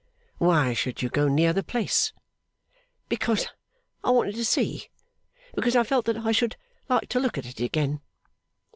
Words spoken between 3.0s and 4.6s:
'Because I wanted to